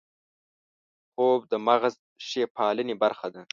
[1.13, 1.95] خوب د مغز
[2.27, 3.41] ښې پالنې برخه ده